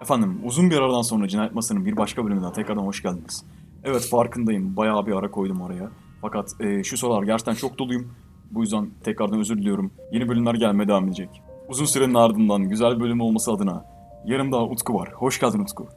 Efendim 0.00 0.40
uzun 0.44 0.70
bir 0.70 0.76
aradan 0.76 1.02
sonra 1.02 1.28
Cinayet 1.28 1.54
Masası'nın 1.54 1.86
bir 1.86 1.96
başka 1.96 2.24
bölümünden 2.24 2.52
tekrardan 2.52 2.82
hoş 2.82 3.02
geldiniz. 3.02 3.44
Evet 3.84 4.08
farkındayım 4.10 4.76
bayağı 4.76 5.06
bir 5.06 5.12
ara 5.12 5.30
koydum 5.30 5.62
araya. 5.62 5.90
Fakat 6.20 6.60
e, 6.60 6.84
şu 6.84 6.96
sorular 6.96 7.22
gerçekten 7.22 7.54
çok 7.54 7.78
doluyum. 7.78 8.12
Bu 8.50 8.60
yüzden 8.60 8.90
tekrardan 9.04 9.40
özür 9.40 9.58
diliyorum. 9.58 9.92
Yeni 10.12 10.28
bölümler 10.28 10.54
gelmeye 10.54 10.88
devam 10.88 11.04
edecek. 11.04 11.42
Uzun 11.68 11.84
sürenin 11.84 12.14
ardından 12.14 12.62
güzel 12.62 12.96
bir 12.96 13.00
bölüm 13.00 13.20
olması 13.20 13.52
adına 13.52 13.84
yanımda 14.24 14.64
Utku 14.64 14.94
var. 14.94 15.12
Hoş 15.12 15.40
geldin 15.40 15.60
Utku. 15.60 15.88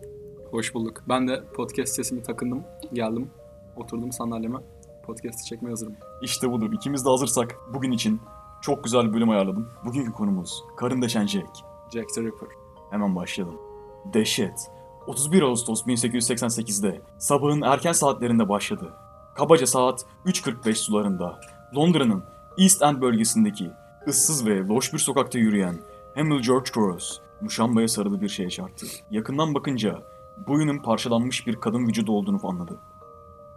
Hoş 0.52 0.74
bulduk. 0.74 1.04
Ben 1.10 1.28
de 1.28 1.44
podcast 1.56 1.96
sesimi 1.96 2.24
takındım. 2.24 2.64
Geldim. 2.94 3.30
Oturdum 3.76 4.12
sandalyeme. 4.12 4.58
Podcast'i 5.06 5.46
çekmeye 5.46 5.70
hazırım. 5.70 5.96
İşte 6.22 6.52
budur. 6.52 6.74
İkimiz 6.74 7.06
de 7.06 7.10
hazırsak 7.10 7.56
bugün 7.74 7.92
için 7.92 8.22
çok 8.62 8.84
güzel 8.84 9.08
bir 9.10 9.14
bölüm 9.14 9.30
ayarladım. 9.30 9.70
Bugünkü 9.86 10.12
konumuz 10.12 10.64
karın 10.78 11.02
deşen 11.02 11.28
Jack. 11.28 11.50
Jack 11.94 12.14
the 12.16 12.22
Ripper. 12.22 12.50
Hemen 12.92 13.16
başlayalım. 13.16 13.63
Dehşet. 14.06 14.72
31 15.08 15.42
Ağustos 15.42 15.84
1888'de 15.84 17.02
sabahın 17.18 17.62
erken 17.62 17.92
saatlerinde 17.92 18.50
başladı. 18.50 18.94
Kabaca 19.36 19.68
saat 19.68 20.06
3.45 20.26 20.74
sularında 20.74 21.40
Londra'nın 21.76 22.24
East 22.58 22.82
End 22.82 23.02
bölgesindeki 23.02 23.72
ıssız 24.08 24.48
ve 24.48 24.68
loş 24.68 24.94
bir 24.94 25.00
sokakta 25.00 25.40
yürüyen 25.40 25.76
Hamil 26.16 26.42
George 26.42 26.72
Cross 26.74 27.20
muşambaya 27.42 27.88
sarılı 27.88 28.22
bir 28.22 28.30
şeye 28.30 28.50
çarptı. 28.50 28.86
Yakından 29.12 29.54
bakınca 29.54 30.02
boyunun 30.48 30.78
parçalanmış 30.78 31.48
bir 31.48 31.56
kadın 31.56 31.88
vücudu 31.88 32.12
olduğunu 32.12 32.48
anladı. 32.48 32.80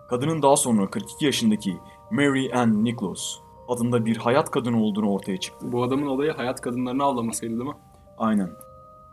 Kadının 0.08 0.42
daha 0.42 0.56
sonra 0.56 0.90
42 0.90 1.24
yaşındaki 1.24 1.78
Mary 2.10 2.54
Ann 2.54 2.84
Nichols 2.84 3.36
adında 3.68 4.06
bir 4.06 4.16
hayat 4.16 4.50
kadını 4.50 4.82
olduğunu 4.82 5.10
ortaya 5.10 5.40
çıktı. 5.40 5.72
Bu 5.72 5.82
adamın 5.82 6.06
olayı 6.06 6.32
hayat 6.32 6.60
kadınlarını 6.60 7.04
avlamasıydı 7.04 7.58
değil 7.58 7.70
mi? 7.70 7.76
Aynen. 8.18 8.50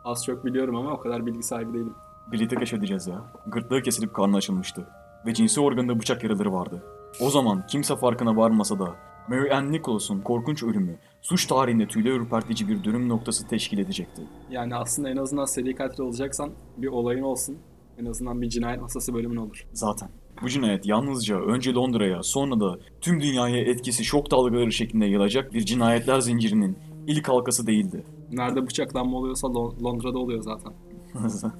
Az 0.06 0.26
çok 0.26 0.46
biliyorum 0.46 0.76
ama 0.76 0.92
o 0.92 1.00
kadar 1.00 1.26
bilgi 1.26 1.44
sahibi 1.44 1.74
değilim. 1.74 1.94
Birlikte 2.32 2.56
keşfedeceğiz 2.56 3.08
ya. 3.08 3.22
Gırtlağı 3.48 3.82
kesilip 3.82 4.14
karnı 4.14 4.38
açılmıştı. 4.38 4.88
Ve 5.26 5.34
cinsi 5.34 5.62
organında 5.62 6.00
bıçak 6.00 6.24
yaraları 6.24 6.54
vardı. 6.54 6.84
O 7.22 7.30
zaman 7.30 7.68
kimse 7.68 7.96
farkına 7.96 8.38
varmasa 8.38 8.80
da 8.80 8.96
Mary 9.28 9.54
Ann 9.54 9.72
Nichols'un 9.72 10.22
korkunç 10.22 10.64
ölümü 10.64 10.98
suç 11.22 11.46
tarihinde 11.46 11.88
tüyler 11.88 12.12
ürpertici 12.12 12.70
bir 12.70 12.84
dönüm 12.84 13.10
noktası 13.10 13.48
teşkil 13.48 13.78
edecekti. 13.78 14.22
Yani 14.52 14.76
aslında 14.76 15.10
en 15.10 15.18
azından 15.18 15.46
seri 15.46 15.76
katil 15.76 16.04
olacaksan 16.04 16.52
bir 16.78 16.88
olayın 16.88 17.24
olsun. 17.24 17.58
En 17.98 18.06
azından 18.06 18.42
bir 18.42 18.50
cinayet 18.50 18.82
masası 18.82 19.14
bölümün 19.14 19.36
olur. 19.36 19.66
Zaten. 19.74 20.10
Bu 20.42 20.50
cinayet 20.50 20.86
yalnızca 20.86 21.40
önce 21.40 21.74
Londra'ya 21.74 22.24
sonra 22.24 22.60
da 22.60 22.80
tüm 23.02 23.22
dünyaya 23.22 23.58
etkisi 23.58 24.06
şok 24.06 24.32
dalgaları 24.32 24.72
şeklinde 24.72 25.06
yayılacak 25.06 25.54
bir 25.54 25.62
cinayetler 25.62 26.20
zincirinin 26.20 26.78
ilk 27.08 27.30
halkası 27.30 27.68
değildi. 27.68 28.04
Nerede 28.34 28.68
bıçaklanma 28.68 29.18
oluyorsa 29.18 29.48
Lon- 29.48 29.84
Londra'da 29.84 30.20
oluyor 30.20 30.42
zaten. 30.42 30.74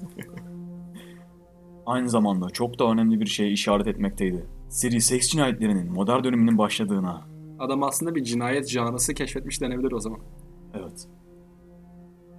Aynı 1.86 2.08
zamanda 2.08 2.50
çok 2.50 2.78
da 2.78 2.84
önemli 2.90 3.20
bir 3.20 3.26
şeye 3.26 3.50
işaret 3.50 3.86
etmekteydi. 3.86 4.46
Seri 4.68 5.00
seks 5.00 5.28
cinayetlerinin 5.28 5.92
modern 5.92 6.24
döneminin 6.24 6.58
başladığına. 6.58 7.26
Adam 7.58 7.82
aslında 7.82 8.14
bir 8.14 8.24
cinayet 8.24 8.68
janrısı 8.68 9.14
keşfetmiş 9.14 9.60
denebilir 9.60 9.92
o 9.92 10.00
zaman. 10.00 10.20
Evet. 10.74 11.08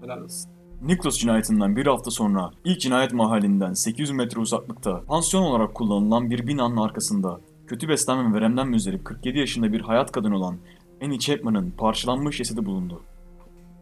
Helal 0.02 0.22
olsun. 0.22 0.52
Nicholas 0.82 1.18
cinayetinden 1.18 1.76
bir 1.76 1.86
hafta 1.86 2.12
sonra 2.12 2.52
ilk 2.66 2.80
cinayet 2.80 3.14
mahallinden 3.14 3.74
800 3.74 4.12
metre 4.12 4.40
uzaklıkta 4.42 5.02
pansiyon 5.08 5.44
olarak 5.44 5.76
kullanılan 5.76 6.30
bir 6.30 6.48
binanın 6.48 6.78
arkasında 6.78 7.40
kötü 7.68 7.90
beslenme 7.90 8.30
ve 8.30 8.34
veremden 8.38 8.68
müzdarip 8.68 9.06
47 9.06 9.40
yaşında 9.40 9.74
bir 9.74 9.82
hayat 9.82 10.12
kadını 10.12 10.36
olan 10.38 10.58
Annie 11.04 11.20
Chapman'ın 11.20 11.72
parçalanmış 11.72 12.38
cesedi 12.38 12.66
bulundu. 12.66 13.02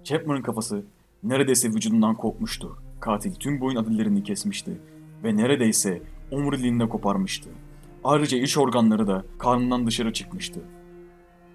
Chapman'ın 0.04 0.42
kafası 0.42 0.84
neredeyse 1.24 1.70
vücudundan 1.70 2.16
kopmuştu. 2.16 2.78
Katil 3.00 3.36
tüm 3.36 3.62
boyun 3.62 3.76
adillerini 3.76 4.24
kesmişti 4.24 4.82
ve 5.24 5.38
neredeyse 5.38 6.02
omuriliğini 6.32 6.80
de 6.80 6.90
koparmıştı. 6.90 7.50
Ayrıca 8.04 8.38
iç 8.38 8.58
organları 8.58 9.08
da 9.08 9.26
karnından 9.40 9.88
dışarı 9.88 10.14
çıkmıştı. 10.14 10.62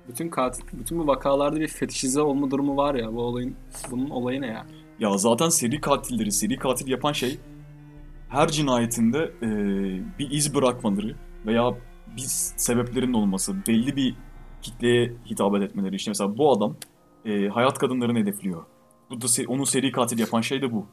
Bütün 0.09 0.29
katil, 0.29 0.63
bütün 0.73 0.99
bu 0.99 1.07
vakalarda 1.07 1.61
bir 1.61 1.69
fetişize 1.69 2.21
olma 2.21 2.51
durumu 2.51 2.77
var 2.77 2.95
ya. 2.95 3.15
Bu 3.15 3.23
olayın, 3.23 3.55
bunun 3.91 4.11
olayı 4.11 4.41
ne 4.41 4.47
ya? 4.47 4.67
Ya 5.01 5.19
zaten 5.19 5.49
seri 5.49 5.81
katilleri, 5.81 6.33
seri 6.33 6.57
katil 6.57 6.89
yapan 6.89 7.13
şey 7.13 7.39
her 8.29 8.49
cinayetinde 8.49 9.33
e, 9.43 9.49
bir 10.19 10.31
iz 10.31 10.55
bırakmaları 10.55 11.17
veya 11.47 11.75
bir 12.17 12.23
sebeplerin 12.57 13.13
olması, 13.13 13.57
belli 13.69 13.97
bir 13.97 14.15
kitleye 14.63 15.13
hitap 15.31 15.57
etmeleri. 15.57 15.97
İşte 15.97 16.11
mesela 16.11 16.39
bu 16.39 16.53
adam 16.53 16.77
e, 17.29 17.49
hayat 17.49 17.79
kadınlarını 17.79 18.19
hedefliyor. 18.19 18.65
Bu 19.11 19.21
da 19.21 19.27
se- 19.27 19.47
onu 19.47 19.67
seri 19.67 19.93
katil 19.93 20.19
yapan 20.19 20.41
şey 20.41 20.63
de 20.63 20.73
bu. 20.73 20.87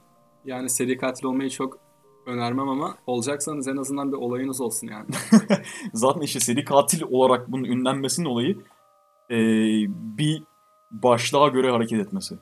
Yani 0.45 0.69
seri 0.69 0.97
katil 0.97 1.25
olmayı 1.25 1.49
çok 1.49 1.77
önermem 2.25 2.69
ama 2.69 2.97
olacaksanız 3.07 3.67
en 3.67 3.77
azından 3.77 4.11
bir 4.11 4.17
olayınız 4.17 4.61
olsun 4.61 4.87
yani. 4.87 5.05
Zaten 5.93 6.21
işte 6.21 6.39
seri 6.39 6.63
katil 6.63 7.01
olarak 7.09 7.51
bunun 7.51 7.63
ünlenmesinin 7.63 8.27
olayı 8.27 8.57
e, 9.31 9.37
bir 10.17 10.43
başlığa 10.91 11.47
göre 11.47 11.71
hareket 11.71 11.99
etmesi. 11.99 12.35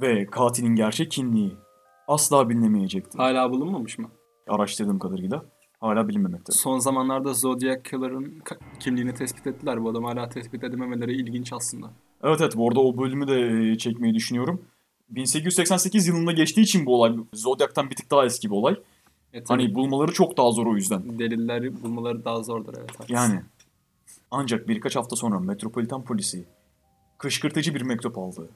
Ve 0.00 0.26
katilin 0.26 0.74
gerçek 0.74 1.10
kimliği 1.10 1.56
asla 2.08 2.48
bilinemeyecekti. 2.48 3.18
Hala 3.18 3.50
bulunmamış 3.50 3.98
mı? 3.98 4.10
Araştırdığım 4.48 4.98
kadarıyla 4.98 5.44
hala 5.82 6.08
bilinmemekte. 6.08 6.52
Son 6.52 6.78
zamanlarda 6.78 7.34
Zodiac 7.34 7.82
Killer'ın 7.90 8.42
kimliğini 8.80 9.14
tespit 9.14 9.46
ettiler. 9.46 9.84
Bu 9.84 9.90
adam 9.90 10.04
hala 10.04 10.28
tespit 10.28 10.64
edememeleri 10.64 11.16
ilginç 11.16 11.52
aslında. 11.52 11.90
Evet 12.22 12.40
evet 12.40 12.56
bu 12.56 12.68
arada 12.68 12.80
o 12.80 12.98
bölümü 12.98 13.28
de 13.28 13.70
e, 13.72 13.78
çekmeyi 13.78 14.14
düşünüyorum. 14.14 14.62
1888 15.10 16.06
yılında 16.06 16.32
geçtiği 16.32 16.60
için 16.60 16.86
bu 16.86 16.94
olay 16.94 17.16
Zodiac'tan 17.34 17.90
bir 17.90 17.96
tık 17.96 18.10
daha 18.10 18.24
eski 18.24 18.50
bir 18.50 18.54
olay. 18.54 18.76
E, 19.32 19.44
tabii 19.44 19.62
Hani 19.62 19.74
bulmaları 19.74 20.12
çok 20.12 20.36
daha 20.36 20.50
zor 20.50 20.66
o 20.66 20.74
yüzden. 20.76 21.18
delilleri 21.18 21.82
bulmaları 21.82 22.24
daha 22.24 22.42
zordur 22.42 22.74
evet. 22.78 22.90
haklısın. 22.90 23.14
Yani. 23.14 23.40
Ancak 24.30 24.68
birkaç 24.68 24.96
hafta 24.96 25.16
sonra 25.16 25.40
Metropolitan 25.40 26.04
Polisi 26.04 26.44
kışkırtıcı 27.18 27.74
bir 27.74 27.82
mektup 27.82 28.18
aldı. 28.18 28.48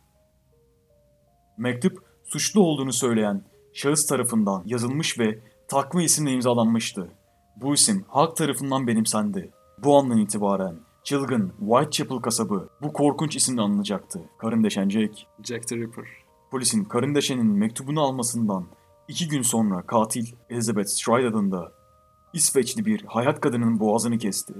Mektup 1.59 2.03
suçlu 2.25 2.61
olduğunu 2.61 2.93
söyleyen 2.93 3.43
şahıs 3.73 4.07
tarafından 4.07 4.63
yazılmış 4.67 5.19
ve 5.19 5.39
takma 5.69 6.03
isimle 6.03 6.33
imzalanmıştı. 6.33 7.09
Bu 7.57 7.75
isim 7.75 8.05
halk 8.09 8.37
tarafından 8.37 8.87
benimsendi. 8.87 9.51
Bu 9.79 9.99
andan 9.99 10.19
itibaren 10.19 10.77
çılgın 11.05 11.53
Whitechapel 11.59 12.19
kasabı 12.19 12.69
bu 12.83 12.93
korkunç 12.93 13.37
isimle 13.37 13.61
anılacaktı. 13.63 14.21
Karın 14.39 14.65
deşen 14.65 14.89
Jack. 14.89 15.15
Jack 15.45 15.69
the 15.69 15.77
Ripper. 15.77 16.05
Polisin 16.51 16.85
karın 16.85 17.15
deşenin 17.15 17.47
mektubunu 17.47 18.01
almasından 18.03 18.67
iki 19.09 19.29
gün 19.29 19.43
sonra 19.43 19.83
katil 19.83 20.27
Elizabeth 20.51 20.89
Stride 20.89 21.29
adında 21.29 21.73
İsveçli 22.33 22.87
bir 22.87 23.05
hayat 23.05 23.41
kadının 23.41 23.81
boğazını 23.81 24.19
kesti. 24.19 24.55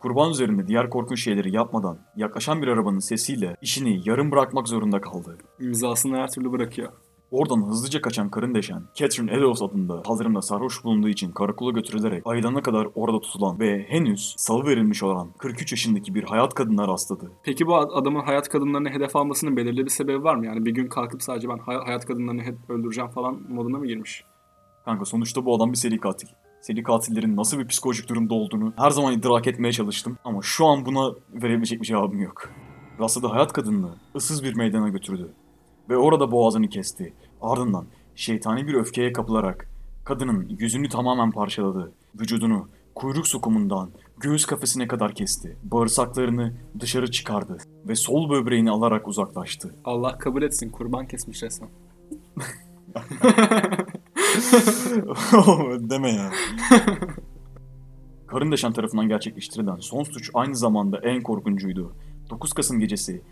Kurban 0.00 0.30
üzerinde 0.30 0.66
diğer 0.66 0.90
korkunç 0.90 1.24
şeyleri 1.24 1.54
yapmadan 1.56 1.98
yaklaşan 2.16 2.62
bir 2.62 2.68
arabanın 2.68 2.98
sesiyle 2.98 3.56
işini 3.62 4.08
yarım 4.08 4.30
bırakmak 4.30 4.68
zorunda 4.68 5.00
kaldı. 5.00 5.38
İmzasını 5.60 6.16
her 6.16 6.30
türlü 6.30 6.52
bırakıyor. 6.52 6.92
Oradan 7.30 7.66
hızlıca 7.66 8.00
kaçan 8.00 8.30
karın 8.30 8.54
deşen 8.54 8.82
Catherine 8.94 9.32
Eddowes 9.32 9.62
adında 9.62 10.02
kaldırımda 10.02 10.42
sarhoş 10.42 10.84
bulunduğu 10.84 11.08
için 11.08 11.32
karakola 11.32 11.70
götürülerek 11.70 12.22
ayılana 12.26 12.62
kadar 12.62 12.88
orada 12.94 13.20
tutulan 13.20 13.60
ve 13.60 13.86
henüz 13.88 14.34
salı 14.38 14.64
verilmiş 14.66 15.02
olan 15.02 15.28
43 15.38 15.72
yaşındaki 15.72 16.14
bir 16.14 16.24
hayat 16.24 16.54
kadına 16.54 16.88
rastladı. 16.88 17.30
Peki 17.42 17.66
bu 17.66 17.76
ad- 17.76 17.90
adamın 17.92 18.20
hayat 18.20 18.48
kadınlarını 18.48 18.88
hedef 18.90 19.16
almasının 19.16 19.56
belirli 19.56 19.84
bir 19.84 19.90
sebebi 19.90 20.24
var 20.24 20.34
mı? 20.34 20.46
Yani 20.46 20.64
bir 20.66 20.70
gün 20.70 20.88
kalkıp 20.88 21.22
sadece 21.22 21.48
ben 21.48 21.58
hay- 21.58 21.84
hayat 21.84 22.06
kadınlarını 22.06 22.42
öldüreceğim 22.68 23.10
falan 23.10 23.40
moduna 23.48 23.78
mı 23.78 23.86
girmiş? 23.86 24.24
Kanka 24.84 25.04
sonuçta 25.04 25.44
bu 25.44 25.56
adam 25.56 25.72
bir 25.72 25.76
seri 25.76 26.00
katil. 26.00 26.28
Seri 26.60 26.82
katillerin 26.82 27.36
nasıl 27.36 27.58
bir 27.58 27.66
psikolojik 27.66 28.08
durumda 28.08 28.34
olduğunu 28.34 28.72
her 28.76 28.90
zaman 28.90 29.12
idrak 29.14 29.46
etmeye 29.46 29.72
çalıştım. 29.72 30.18
Ama 30.24 30.42
şu 30.42 30.66
an 30.66 30.86
buna 30.86 31.12
verebilecek 31.32 31.80
bir 31.82 31.86
cevabım 31.86 32.20
yok. 32.20 32.50
Rastladığı 33.00 33.26
hayat 33.26 33.52
kadınını 33.52 33.88
ıssız 34.16 34.44
bir 34.44 34.54
meydana 34.56 34.88
götürdü. 34.88 35.32
Ve 35.88 35.96
orada 35.96 36.30
boğazını 36.30 36.68
kesti. 36.68 37.12
Ardından 37.42 37.86
şeytani 38.14 38.66
bir 38.66 38.74
öfkeye 38.74 39.12
kapılarak 39.12 39.68
kadının 40.04 40.56
yüzünü 40.58 40.88
tamamen 40.88 41.30
parçaladı. 41.30 41.92
Vücudunu 42.20 42.68
kuyruk 42.94 43.28
sokumundan 43.28 43.90
göğüs 44.18 44.46
kafesine 44.46 44.88
kadar 44.88 45.14
kesti. 45.14 45.56
Bağırsaklarını 45.62 46.54
dışarı 46.80 47.10
çıkardı 47.10 47.58
ve 47.88 47.94
sol 47.94 48.30
böbreğini 48.30 48.70
alarak 48.70 49.08
uzaklaştı. 49.08 49.74
Allah 49.84 50.18
kabul 50.18 50.42
etsin 50.42 50.70
kurban 50.70 51.06
kesmiş 51.06 51.42
resmen. 51.42 51.70
Deme 55.90 56.10
ya. 56.10 56.30
Karın 58.26 58.52
Deşen 58.52 58.72
tarafından 58.72 59.08
gerçekleştirilen 59.08 59.76
son 59.76 60.04
suç 60.04 60.30
aynı 60.34 60.56
zamanda 60.56 60.98
en 60.98 61.22
korkuncuydu. 61.22 61.92
9 62.30 62.52
Kasım 62.52 62.78
gecesi 62.78 63.22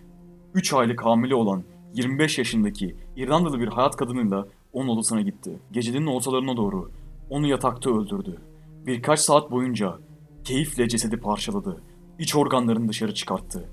3 0.55 0.73
aylık 0.73 1.05
hamile 1.05 1.35
olan 1.35 1.65
25 1.97 2.39
yaşındaki 2.39 2.97
İrlandalı 3.17 3.61
bir 3.61 3.69
hayat 3.69 3.97
kadınıyla 3.97 4.47
onun 4.73 4.89
odasına 4.89 5.21
gitti. 5.21 5.59
Gecenin 5.73 6.07
ortalarına 6.07 6.57
doğru 6.57 6.91
onu 7.31 7.47
yatakta 7.47 7.91
öldürdü. 7.91 8.43
Birkaç 8.87 9.21
saat 9.21 9.51
boyunca 9.51 9.99
keyifle 10.45 10.89
cesedi 10.89 11.17
parçaladı. 11.17 11.83
İç 12.19 12.37
organlarını 12.37 12.89
dışarı 12.89 13.15
çıkarttı. 13.15 13.69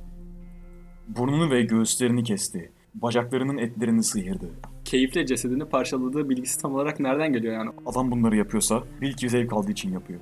Burnunu 1.08 1.52
ve 1.52 1.62
göğüslerini 1.62 2.24
kesti. 2.24 2.72
Bacaklarının 2.96 3.58
etlerini 3.58 4.04
sıyırdı. 4.04 4.50
keyifle 4.86 5.26
cesedini 5.26 5.66
parçaladığı 5.66 6.30
bilgisi 6.30 6.62
tam 6.62 6.76
olarak 6.76 7.00
nereden 7.00 7.34
geliyor 7.34 7.54
yani? 7.54 7.69
Adam 7.86 8.12
bunları 8.12 8.36
yapıyorsa 8.36 8.84
bil 9.02 9.14
ki 9.14 9.30
zevk 9.30 9.54
aldığı 9.54 9.72
için 9.72 9.94
yapıyor. 9.94 10.19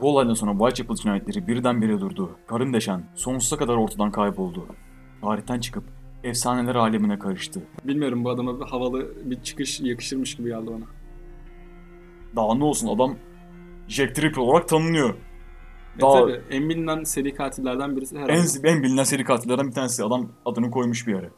Bu 0.00 0.08
olaydan 0.08 0.34
sonra 0.34 0.52
Whitechapel 0.52 0.96
cinayetleri 0.96 1.46
birdenbire 1.46 2.00
durdu. 2.00 2.30
Karın 2.46 2.72
deşen 2.72 3.04
sonsuza 3.14 3.56
kadar 3.56 3.76
ortadan 3.76 4.10
kayboldu. 4.10 4.66
Tarihten 5.20 5.60
çıkıp 5.60 5.84
efsaneler 6.24 6.74
alemine 6.74 7.18
karıştı. 7.18 7.62
Bilmiyorum 7.84 8.24
bu 8.24 8.30
adama 8.30 8.60
bir 8.60 8.64
havalı 8.64 9.30
bir 9.30 9.42
çıkış 9.42 9.80
yakışırmış 9.80 10.34
gibi 10.34 10.48
geldi 10.48 10.66
bana. 10.66 10.84
Daha 12.36 12.54
ne 12.54 12.64
olsun 12.64 12.88
adam 12.88 13.16
Jack 13.88 14.14
Tripper 14.14 14.42
olarak 14.42 14.68
tanınıyor. 14.68 15.14
E 15.96 16.00
Daha 16.00 16.12
tabii 16.20 16.40
en 16.50 16.68
bilinen 16.68 17.04
seri 17.04 17.34
katillerden 17.34 17.96
birisi 17.96 18.18
herhalde. 18.18 18.32
en, 18.32 18.74
en 18.76 18.82
bilinen 18.82 19.04
seri 19.04 19.24
katillerden 19.24 19.66
bir 19.66 19.72
tanesi. 19.72 20.04
Adam 20.04 20.28
adını 20.44 20.70
koymuş 20.70 21.06
bir 21.06 21.14
yere. 21.14 21.30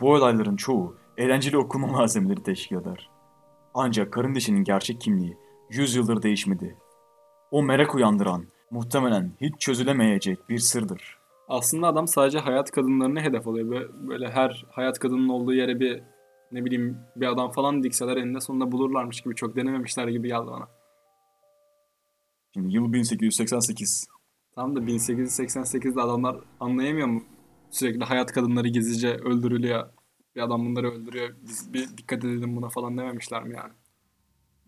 Bu 0.00 0.12
olayların 0.12 0.56
çoğu 0.56 0.96
eğlenceli 1.16 1.58
okuma 1.58 1.86
malzemeleri 1.92 2.42
teşkil 2.42 2.76
eder. 2.76 3.10
Ancak 3.74 4.12
karın 4.12 4.34
dişinin 4.34 4.64
gerçek 4.64 5.00
kimliği 5.00 5.36
100 5.70 5.94
yıldır 5.94 6.22
değişmedi. 6.22 6.76
O 7.50 7.62
merak 7.62 7.94
uyandıran, 7.94 8.46
muhtemelen 8.70 9.32
hiç 9.40 9.54
çözülemeyecek 9.60 10.48
bir 10.48 10.58
sırdır. 10.58 11.18
Aslında 11.48 11.86
adam 11.86 12.08
sadece 12.08 12.38
hayat 12.38 12.70
kadınlarını 12.70 13.20
hedef 13.20 13.48
alıyor. 13.48 13.70
Böyle, 13.70 14.08
böyle 14.08 14.30
her 14.30 14.66
hayat 14.70 14.98
kadının 14.98 15.28
olduğu 15.28 15.54
yere 15.54 15.80
bir 15.80 16.02
ne 16.52 16.64
bileyim 16.64 16.98
bir 17.16 17.26
adam 17.26 17.50
falan 17.50 17.82
dikseler 17.82 18.16
eninde 18.16 18.40
sonunda 18.40 18.72
bulurlarmış 18.72 19.20
gibi 19.20 19.34
çok 19.34 19.56
denememişler 19.56 20.08
gibi 20.08 20.28
geldi 20.28 20.46
bana. 20.46 20.68
Şimdi 22.54 22.74
yıl 22.74 22.92
1888. 22.92 24.06
Tam 24.54 24.76
da 24.76 24.80
1888'de 24.80 26.00
adamlar 26.00 26.36
anlayamıyor 26.60 27.06
mu? 27.06 27.22
Sürekli 27.70 28.04
hayat 28.04 28.32
kadınları 28.32 28.68
gizlice 28.68 29.08
öldürülüyor. 29.08 29.88
Bir 30.36 30.40
adam 30.40 30.66
bunları 30.66 30.90
öldürüyor. 30.90 31.36
Biz 31.42 31.72
bir 31.72 31.96
dikkat 31.96 32.24
edelim 32.24 32.56
buna 32.56 32.68
falan 32.68 32.98
dememişler 32.98 33.42
mi 33.42 33.54
yani? 33.54 33.72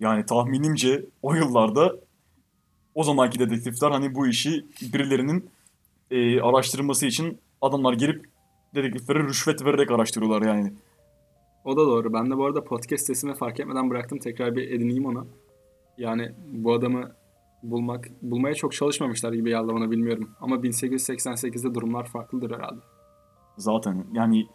Yani 0.01 0.27
tahminimce 0.27 1.07
o 1.23 1.35
yıllarda 1.35 1.97
o 2.95 3.03
zamanki 3.05 3.39
dedektifler 3.39 3.91
hani 3.91 4.15
bu 4.15 4.27
işi 4.27 4.67
birilerinin 4.93 5.51
e, 6.11 6.41
araştırması 6.41 7.07
için 7.07 7.41
adamlar 7.63 7.93
gelip 7.93 8.25
dedektiflere 8.75 9.23
rüşvet 9.25 9.65
vererek 9.65 9.91
araştırıyorlar 9.91 10.43
yani. 10.43 10.73
O 11.65 11.77
da 11.77 11.87
doğru. 11.87 12.13
Ben 12.13 12.31
de 12.31 12.37
bu 12.37 12.47
arada 12.47 12.65
podcast 12.65 13.07
sesimi 13.07 13.35
fark 13.35 13.61
etmeden 13.61 13.91
bıraktım. 13.91 14.19
Tekrar 14.19 14.57
bir 14.57 14.71
edineyim 14.71 15.07
onu. 15.07 15.27
Yani 15.99 16.33
bu 16.53 16.73
adamı 16.75 17.13
bulmak, 17.63 18.09
bulmaya 18.23 18.55
çok 18.55 18.73
çalışmamışlar 18.73 19.33
gibi 19.33 19.49
geldi 19.51 19.69
bana 19.69 19.91
bilmiyorum. 19.91 20.31
Ama 20.41 20.57
1888'de 20.57 21.75
durumlar 21.75 22.07
farklıdır 22.07 22.51
herhalde. 22.51 22.81
Zaten 23.57 24.07
yani 24.13 24.47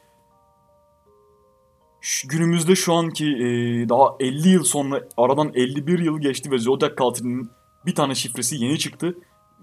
şu- 2.02 2.28
günümüzde 2.28 2.76
şu 2.76 2.94
anki 2.94 3.26
e, 3.26 3.46
daha 3.90 4.16
50 4.20 4.50
yıl 4.50 4.64
sonra 4.64 5.08
aradan 5.18 5.52
51 5.54 6.00
yıl 6.00 6.20
geçti 6.20 6.52
ve 6.52 6.58
Zodiac 6.58 6.96
katilinin 6.96 7.50
bir 7.86 7.96
tane 7.96 8.16
şifresi 8.16 8.56
yeni 8.64 8.80
çıktı. 8.80 9.16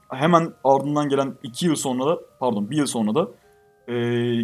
Hemen 0.09 0.53
ardından 0.65 1.09
gelen 1.09 1.35
2 1.43 1.67
yıl 1.67 1.75
sonra 1.75 2.07
da 2.07 2.19
pardon 2.41 2.71
1 2.71 2.77
yıl 2.77 2.87
sonra 2.87 3.15
da 3.15 3.29
e, 3.89 3.95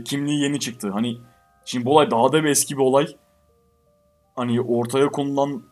kimliği 0.04 0.42
yeni 0.42 0.60
çıktı. 0.60 0.90
Hani 0.90 1.18
şimdi 1.64 1.84
bu 1.84 1.92
olay 1.92 2.10
daha 2.10 2.32
da 2.32 2.44
bir 2.44 2.48
eski 2.48 2.76
bir 2.76 2.82
olay. 2.82 3.06
Hani 4.36 4.60
ortaya 4.60 5.08
konulan 5.08 5.62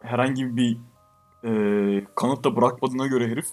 herhangi 0.00 0.56
bir 0.56 0.78
e, 1.44 1.50
kanıt 2.14 2.44
da 2.44 2.56
bırakmadığına 2.56 3.06
göre 3.06 3.28
herif 3.28 3.46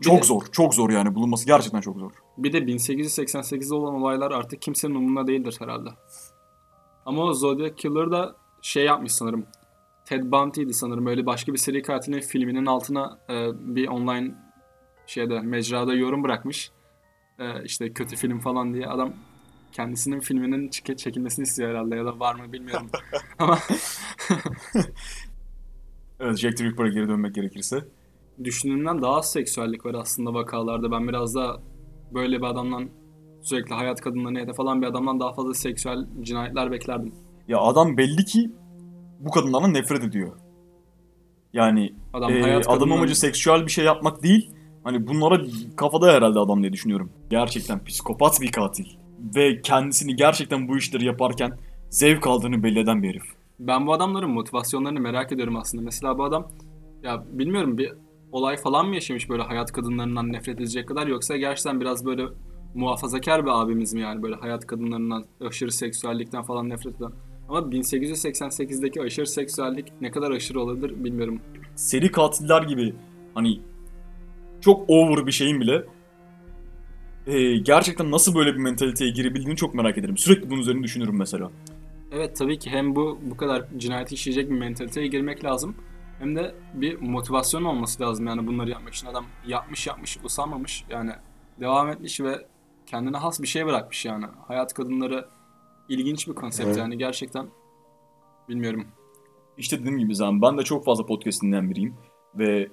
Bir 0.00 0.04
çok 0.04 0.18
de- 0.18 0.22
zor, 0.26 0.42
çok 0.52 0.74
zor 0.74 0.90
yani 0.90 1.14
bulunması 1.14 1.46
gerçekten 1.46 1.80
çok 1.80 1.98
zor. 1.98 2.10
Bir 2.38 2.52
de 2.52 2.58
1888'de 2.58 3.74
olan 3.74 3.94
olaylar 3.94 4.30
artık 4.30 4.62
kimsenin 4.62 4.94
umurunda 4.94 5.26
değildir 5.26 5.56
herhalde. 5.58 5.88
Ama 7.06 7.22
o 7.22 7.32
Zodiac 7.32 7.74
Killer 7.74 8.10
da 8.10 8.36
şey 8.62 8.84
yapmış 8.84 9.12
sanırım. 9.12 9.46
Ted 10.04 10.22
Bundy'di 10.24 10.74
sanırım. 10.74 11.06
Öyle 11.06 11.26
başka 11.26 11.52
bir 11.52 11.58
seri 11.58 11.82
katilin 11.82 12.20
filminin 12.20 12.66
altına 12.66 13.18
e, 13.30 13.34
bir 13.74 13.88
online 13.88 14.34
şeyde 15.12 15.40
mecrada 15.40 15.94
yorum 15.94 16.24
bırakmış. 16.24 16.70
E, 17.38 17.64
işte 17.64 17.92
kötü 17.92 18.16
film 18.16 18.40
falan 18.40 18.74
diye. 18.74 18.86
Adam 18.86 19.12
kendisinin 19.72 20.20
filminin 20.20 20.68
çek- 20.68 20.98
çekilmesini 20.98 21.42
istiyor 21.42 21.70
herhalde 21.70 21.96
ya 21.96 22.04
da 22.04 22.20
var 22.20 22.34
mı 22.34 22.52
bilmiyorum. 22.52 22.90
Ama 23.38 23.58
Evet 26.20 26.36
Jack 26.38 26.56
the 26.56 26.64
Ripper'a 26.64 26.88
geri 26.88 27.08
dönmek 27.08 27.34
gerekirse. 27.34 27.84
düşündüğümden 28.44 29.02
daha 29.02 29.16
az 29.16 29.32
seksüellik 29.32 29.86
var 29.86 29.94
aslında 29.94 30.34
vakalarda. 30.34 30.90
Ben 30.90 31.08
biraz 31.08 31.34
da 31.34 31.60
böyle 32.14 32.38
bir 32.38 32.44
adamdan 32.46 32.88
sürekli 33.42 33.74
hayat 33.74 34.00
kadınlarını 34.00 34.38
hedef 34.38 34.60
alan 34.60 34.82
bir 34.82 34.86
adamdan 34.86 35.20
daha 35.20 35.32
fazla 35.34 35.54
seksüel 35.54 36.06
cinayetler 36.20 36.70
beklerdim. 36.70 37.14
Ya 37.48 37.58
adam 37.58 37.96
belli 37.96 38.24
ki 38.24 38.50
bu 39.20 39.30
kadınlardan 39.30 39.74
nefret 39.74 40.04
ediyor. 40.04 40.36
Yani 41.52 41.94
Adam 42.12 42.32
e, 42.32 42.40
hayat 42.40 42.68
adam 42.68 42.92
amacı 42.92 43.18
seksüel 43.18 43.66
bir 43.66 43.70
şey 43.70 43.84
yapmak 43.84 44.22
değil. 44.22 44.50
Hani 44.84 45.06
bunlara 45.06 45.42
kafada 45.76 46.12
herhalde 46.12 46.38
adam 46.38 46.62
diye 46.62 46.72
düşünüyorum. 46.72 47.10
Gerçekten 47.30 47.84
psikopat 47.84 48.40
bir 48.40 48.52
katil. 48.52 48.86
Ve 49.36 49.62
kendisini 49.62 50.16
gerçekten 50.16 50.68
bu 50.68 50.78
işleri 50.78 51.04
yaparken 51.04 51.58
zevk 51.90 52.26
aldığını 52.26 52.62
belli 52.62 52.78
eden 52.78 53.02
bir 53.02 53.08
herif. 53.08 53.22
Ben 53.58 53.86
bu 53.86 53.92
adamların 53.92 54.30
motivasyonlarını 54.30 55.00
merak 55.00 55.32
ediyorum 55.32 55.56
aslında. 55.56 55.84
Mesela 55.84 56.18
bu 56.18 56.24
adam 56.24 56.48
ya 57.02 57.24
bilmiyorum 57.32 57.78
bir 57.78 57.92
olay 58.32 58.56
falan 58.56 58.88
mı 58.88 58.94
yaşamış 58.94 59.30
böyle 59.30 59.42
hayat 59.42 59.72
kadınlarından 59.72 60.32
nefret 60.32 60.60
edecek 60.60 60.88
kadar 60.88 61.06
yoksa 61.06 61.36
gerçekten 61.36 61.80
biraz 61.80 62.06
böyle 62.06 62.24
muhafazakar 62.74 63.44
bir 63.44 63.50
abimiz 63.50 63.94
mi 63.94 64.00
yani 64.00 64.22
böyle 64.22 64.34
hayat 64.34 64.66
kadınlarından 64.66 65.24
aşırı 65.40 65.72
seksüellikten 65.72 66.42
falan 66.42 66.68
nefret 66.68 66.96
eden. 66.96 67.12
Ama 67.48 67.58
1888'deki 67.58 69.02
aşırı 69.02 69.26
seksüellik 69.26 69.86
ne 70.00 70.10
kadar 70.10 70.30
aşırı 70.30 70.60
olabilir 70.60 71.04
bilmiyorum. 71.04 71.40
Seri 71.76 72.10
katiller 72.10 72.62
gibi 72.62 72.94
hani 73.34 73.60
çok 74.62 74.90
over 74.90 75.26
bir 75.26 75.32
şeyin 75.32 75.60
bile 75.60 75.84
e, 77.26 77.56
gerçekten 77.56 78.10
nasıl 78.10 78.34
böyle 78.34 78.52
bir 78.52 78.58
mentaliteye 78.58 79.10
girebildiğini 79.10 79.56
çok 79.56 79.74
merak 79.74 79.98
ederim. 79.98 80.16
Sürekli 80.16 80.50
bunun 80.50 80.60
üzerine 80.60 80.82
düşünürüm 80.82 81.18
mesela. 81.18 81.50
Evet 82.12 82.36
tabii 82.36 82.58
ki 82.58 82.70
hem 82.70 82.96
bu 82.96 83.18
bu 83.22 83.36
kadar 83.36 83.64
cinayet 83.76 84.12
işleyecek 84.12 84.50
bir 84.50 84.58
mentaliteye 84.58 85.06
girmek 85.06 85.44
lazım. 85.44 85.76
Hem 86.18 86.36
de 86.36 86.54
bir 86.74 87.00
motivasyon 87.00 87.64
olması 87.64 88.02
lazım 88.02 88.26
yani 88.26 88.46
bunları 88.46 88.70
yapmak 88.70 88.94
için. 88.94 89.06
Adam 89.06 89.24
yapmış 89.46 89.86
yapmış 89.86 90.18
usanmamış 90.24 90.84
yani 90.90 91.12
devam 91.60 91.88
etmiş 91.88 92.20
ve 92.20 92.46
kendine 92.86 93.16
has 93.16 93.42
bir 93.42 93.46
şey 93.46 93.66
bırakmış 93.66 94.04
yani. 94.04 94.26
Hayat 94.48 94.74
kadınları 94.74 95.28
ilginç 95.88 96.28
bir 96.28 96.34
konsept 96.34 96.66
Evet. 96.66 96.78
yani 96.78 96.98
gerçekten 96.98 97.46
bilmiyorum. 98.48 98.86
İşte 99.58 99.80
dediğim 99.80 99.98
gibi 99.98 100.14
zaten 100.14 100.42
ben 100.42 100.58
de 100.58 100.62
çok 100.62 100.84
fazla 100.84 101.06
podcast 101.06 101.42
dinleyen 101.42 101.70
biriyim. 101.70 101.94
Ve 102.34 102.68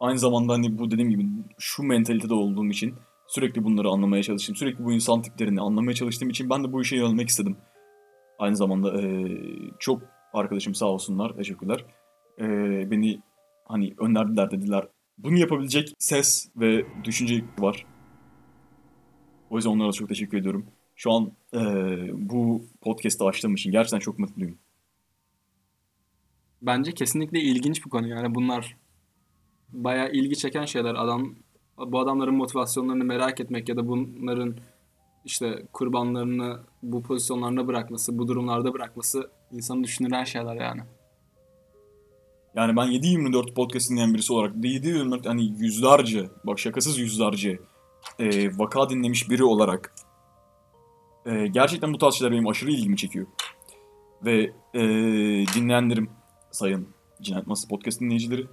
aynı 0.00 0.18
zamanda 0.18 0.52
hani 0.52 0.78
bu 0.78 0.90
dediğim 0.90 1.10
gibi 1.10 1.26
şu 1.58 1.82
mentalitede 1.82 2.34
olduğum 2.34 2.66
için 2.66 2.94
sürekli 3.26 3.64
bunları 3.64 3.88
anlamaya 3.88 4.22
çalıştım. 4.22 4.56
Sürekli 4.56 4.84
bu 4.84 4.92
insan 4.92 5.22
tiplerini 5.22 5.60
anlamaya 5.60 5.94
çalıştığım 5.94 6.30
için 6.30 6.50
ben 6.50 6.64
de 6.64 6.72
bu 6.72 6.82
işe 6.82 6.96
yönelmek 6.96 7.28
istedim. 7.28 7.56
Aynı 8.38 8.56
zamanda 8.56 9.02
eee, 9.02 9.38
çok 9.78 10.02
arkadaşım 10.32 10.74
sağ 10.74 10.86
olsunlar, 10.86 11.36
teşekkürler. 11.36 11.84
Eee, 12.40 12.88
beni 12.90 13.20
hani 13.64 13.94
önerdiler 13.98 14.50
dediler. 14.50 14.88
Bunu 15.18 15.38
yapabilecek 15.38 15.92
ses 15.98 16.48
ve 16.56 16.86
düşünce 17.04 17.44
var. 17.58 17.86
O 19.50 19.56
yüzden 19.56 19.70
onlara 19.70 19.92
çok 19.92 20.08
teşekkür 20.08 20.38
ediyorum. 20.38 20.66
Şu 20.96 21.12
an 21.12 21.32
eee, 21.54 22.10
bu 22.14 22.64
podcast'ı 22.80 23.24
açtığım 23.24 23.54
için 23.54 23.72
gerçekten 23.72 23.98
çok 23.98 24.18
mutluyum. 24.18 24.58
Bence 26.62 26.92
kesinlikle 26.92 27.40
ilginç 27.40 27.84
bir 27.84 27.90
konu 27.90 28.08
yani 28.08 28.34
bunlar 28.34 28.76
bayağı 29.72 30.12
ilgi 30.12 30.36
çeken 30.36 30.64
şeyler. 30.64 30.94
Adam 30.94 31.34
bu 31.78 32.00
adamların 32.00 32.34
motivasyonlarını 32.34 33.04
merak 33.04 33.40
etmek 33.40 33.68
ya 33.68 33.76
da 33.76 33.88
bunların 33.88 34.56
işte 35.24 35.66
kurbanlarını 35.72 36.60
bu 36.82 37.02
pozisyonlarına 37.02 37.66
bırakması, 37.66 38.18
bu 38.18 38.28
durumlarda 38.28 38.74
bırakması 38.74 39.30
insanı 39.52 39.84
düşündüren 39.84 40.24
şeyler 40.24 40.56
yani. 40.56 40.80
Yani 42.54 42.76
ben 42.76 42.86
7-24 42.86 43.54
podcast 43.54 43.90
dinleyen 43.90 44.14
birisi 44.14 44.32
olarak 44.32 44.54
7-24 44.54 45.28
hani 45.28 45.44
yüzlerce, 45.44 46.28
bak 46.44 46.58
şakasız 46.58 46.98
yüzlerce 46.98 47.60
e, 48.18 48.58
vaka 48.58 48.90
dinlemiş 48.90 49.30
biri 49.30 49.44
olarak 49.44 49.94
e, 51.26 51.46
gerçekten 51.46 51.92
bu 51.92 51.98
tarz 51.98 52.14
şeyler 52.14 52.32
benim 52.32 52.48
aşırı 52.48 52.70
ilgimi 52.70 52.96
çekiyor. 52.96 53.26
Ve 54.24 54.52
e, 54.74 54.80
dinleyenlerim, 55.54 56.10
sayın 56.50 56.88
Cinayet 57.22 57.46
Masası 57.46 57.68
podcast 57.68 58.00
dinleyicileri 58.00 58.46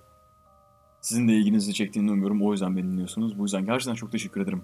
sizin 1.01 1.27
de 1.27 1.33
ilginizi 1.33 1.73
çektiğini 1.73 2.11
umuyorum. 2.11 2.41
O 2.41 2.51
yüzden 2.51 2.77
beni 2.77 2.83
dinliyorsunuz. 2.83 3.39
Bu 3.39 3.43
yüzden 3.43 3.65
gerçekten 3.65 3.95
çok 3.95 4.11
teşekkür 4.11 4.41
ederim. 4.41 4.63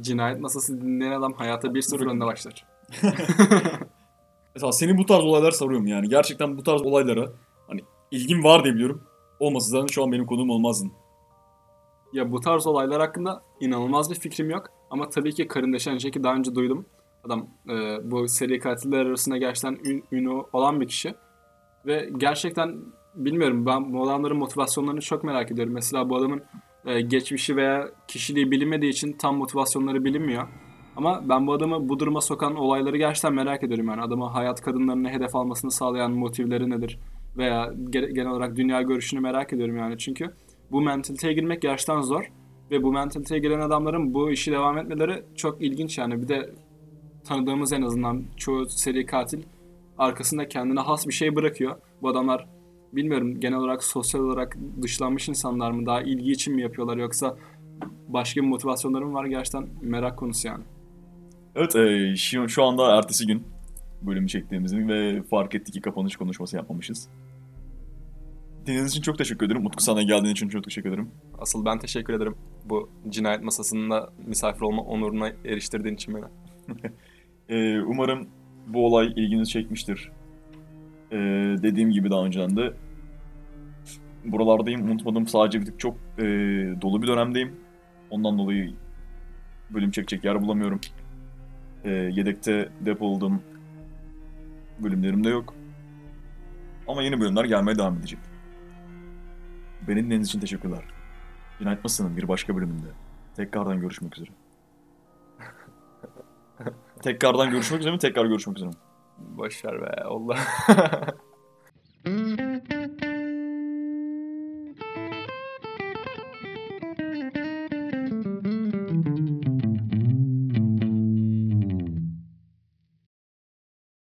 Cinayet 0.00 0.40
masası 0.40 0.80
dinleyen 0.80 1.12
adam 1.12 1.32
hayata 1.32 1.68
1-0 1.68 2.10
önde 2.10 2.26
başlar. 2.26 2.64
Mesela 4.54 4.72
seni 4.72 4.98
bu 4.98 5.06
tarz 5.06 5.24
olaylar 5.24 5.50
sarıyorum 5.50 5.86
yani. 5.86 6.08
Gerçekten 6.08 6.58
bu 6.58 6.62
tarz 6.62 6.82
olaylara 6.82 7.32
hani 7.68 7.80
ilgim 8.10 8.44
var 8.44 8.64
diye 8.64 8.74
biliyorum. 8.74 9.02
Olmasa 9.40 9.70
zaten 9.70 9.86
şu 9.86 10.02
an 10.02 10.12
benim 10.12 10.26
konuğum 10.26 10.50
olmazdın. 10.50 10.92
Ya 12.12 12.32
bu 12.32 12.40
tarz 12.40 12.66
olaylar 12.66 13.00
hakkında 13.00 13.42
inanılmaz 13.60 14.10
bir 14.10 14.14
fikrim 14.14 14.50
yok. 14.50 14.66
Ama 14.90 15.08
tabii 15.08 15.34
ki 15.34 15.48
Karın 15.48 15.72
Deşen 15.72 15.98
Jack'i 15.98 16.24
daha 16.24 16.34
önce 16.34 16.54
duydum. 16.54 16.86
Adam 17.24 17.48
e, 17.68 17.98
bu 18.10 18.28
seri 18.28 18.58
katiller 18.58 19.06
arasında 19.06 19.36
gerçekten 19.36 19.78
ün, 19.84 20.04
ünü 20.12 20.42
olan 20.52 20.80
bir 20.80 20.88
kişi. 20.88 21.14
Ve 21.86 22.10
gerçekten 22.16 22.80
bilmiyorum 23.14 23.66
ben 23.66 23.92
bu 23.92 24.02
adamların 24.02 24.36
motivasyonlarını 24.36 25.00
çok 25.00 25.24
merak 25.24 25.50
ediyorum. 25.50 25.74
Mesela 25.74 26.10
bu 26.10 26.16
adamın 26.16 26.42
e, 26.84 27.00
geçmişi 27.00 27.56
veya 27.56 27.88
kişiliği 28.08 28.50
bilinmediği 28.50 28.90
için 28.90 29.12
tam 29.12 29.36
motivasyonları 29.36 30.04
bilinmiyor. 30.04 30.48
Ama 30.96 31.28
ben 31.28 31.46
bu 31.46 31.52
adamı 31.52 31.88
bu 31.88 31.98
duruma 31.98 32.20
sokan 32.20 32.56
olayları 32.56 32.96
gerçekten 32.96 33.34
merak 33.34 33.62
ediyorum 33.62 33.86
yani. 33.88 34.02
Adamı 34.02 34.24
hayat 34.24 34.60
kadınlarını 34.60 35.10
hedef 35.10 35.36
almasını 35.36 35.70
sağlayan 35.70 36.12
motivleri 36.12 36.70
nedir? 36.70 36.98
Veya 37.36 37.66
ge- 37.66 38.12
genel 38.12 38.30
olarak 38.30 38.56
dünya 38.56 38.82
görüşünü 38.82 39.20
merak 39.20 39.52
ediyorum 39.52 39.76
yani. 39.76 39.98
Çünkü 39.98 40.30
bu 40.70 40.80
mentaliteye 40.80 41.32
girmek 41.32 41.62
gerçekten 41.62 42.00
zor. 42.00 42.32
Ve 42.70 42.82
bu 42.82 42.92
mentaliteye 42.92 43.40
giren 43.40 43.60
adamların 43.60 44.14
bu 44.14 44.30
işi 44.30 44.52
devam 44.52 44.78
etmeleri 44.78 45.22
çok 45.36 45.62
ilginç 45.62 45.98
yani. 45.98 46.22
Bir 46.22 46.28
de 46.28 46.50
tanıdığımız 47.24 47.72
en 47.72 47.82
azından 47.82 48.24
çoğu 48.36 48.68
seri 48.68 49.06
katil 49.06 49.42
arkasında 49.98 50.48
kendine 50.48 50.80
has 50.80 51.06
bir 51.06 51.12
şey 51.12 51.36
bırakıyor. 51.36 51.76
Bu 52.02 52.08
adamlar 52.08 52.48
bilmiyorum 52.92 53.40
genel 53.40 53.58
olarak 53.58 53.84
sosyal 53.84 54.20
olarak 54.20 54.58
dışlanmış 54.82 55.28
insanlar 55.28 55.70
mı? 55.70 55.86
Daha 55.86 56.02
ilgi 56.02 56.32
için 56.32 56.54
mi 56.54 56.62
yapıyorlar 56.62 56.96
yoksa 56.96 57.36
başka 58.08 58.40
bir 58.40 58.46
motivasyonları 58.46 59.06
mı 59.06 59.12
var? 59.12 59.24
Gerçekten 59.24 59.68
merak 59.82 60.18
konusu 60.18 60.48
yani. 60.48 60.64
Evet 61.56 61.76
e, 61.76 62.16
şu, 62.16 62.48
şu 62.48 62.64
anda 62.64 62.96
ertesi 62.96 63.26
gün 63.26 63.42
bölümü 64.02 64.28
çektiğimizin 64.28 64.88
ve 64.88 65.22
fark 65.22 65.54
ettik 65.54 65.74
ki 65.74 65.80
kapanış 65.80 66.16
konuşması 66.16 66.56
yapmamışız. 66.56 67.08
Dinlediğiniz 68.66 68.90
için 68.90 69.02
çok 69.02 69.18
teşekkür 69.18 69.46
ederim. 69.46 69.66
Utku 69.66 69.82
sana 69.82 70.02
geldiğin 70.02 70.32
için 70.32 70.48
çok 70.48 70.64
teşekkür 70.64 70.88
ederim. 70.88 71.10
Asıl 71.38 71.64
ben 71.64 71.78
teşekkür 71.78 72.14
ederim. 72.14 72.34
Bu 72.64 72.90
cinayet 73.08 73.42
masasında 73.42 74.12
misafir 74.26 74.60
olma 74.60 74.82
onuruna 74.82 75.28
eriştirdiğin 75.44 75.94
için 75.94 76.14
beni. 76.14 76.24
Ee, 77.48 77.80
umarım 77.86 78.28
bu 78.66 78.86
olay 78.86 79.06
ilginizi 79.06 79.50
çekmiştir. 79.50 80.10
Ee, 81.12 81.16
dediğim 81.62 81.90
gibi 81.90 82.10
daha 82.10 82.24
önceden 82.24 82.56
de 82.56 82.72
buralardayım. 84.24 84.90
Unutmadım 84.90 85.26
sadece 85.26 85.60
bir 85.60 85.66
tık 85.66 85.80
çok 85.80 85.96
e, 86.18 86.22
dolu 86.82 87.02
bir 87.02 87.06
dönemdeyim. 87.06 87.56
Ondan 88.10 88.38
dolayı 88.38 88.74
bölüm 89.70 89.90
çekecek 89.90 90.24
yer 90.24 90.42
bulamıyorum. 90.42 90.80
Ee, 91.84 91.90
yedekte 91.90 92.68
depoladığım 92.80 93.42
bölümlerim 94.78 95.24
de 95.24 95.28
yok. 95.28 95.54
Ama 96.88 97.02
yeni 97.02 97.20
bölümler 97.20 97.44
gelmeye 97.44 97.78
devam 97.78 97.98
edecek. 97.98 98.18
Beni 99.88 99.96
dinlediğiniz 99.96 100.28
için 100.28 100.40
teşekkürler. 100.40 100.84
Cinayet 101.58 101.84
Masası'nın 101.84 102.16
bir 102.16 102.28
başka 102.28 102.56
bölümünde 102.56 102.86
tekrardan 103.36 103.80
görüşmek 103.80 104.18
üzere. 104.18 104.30
Tekrardan 107.02 107.50
görüşmek 107.50 107.80
üzere 107.80 107.92
mi? 107.92 107.98
Tekrar 107.98 108.26
görüşmek 108.26 108.56
üzere 108.56 108.68
mi? 108.68 108.76
Boş 109.22 109.64
ver 109.64 109.80
be 109.80 110.02
Allah. 110.04 110.38